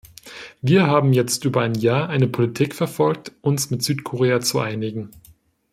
[0.63, 5.11] Wir haben jetzt über ein Jahr eine Politik verfolgt, uns mit Südkorea zu einigen.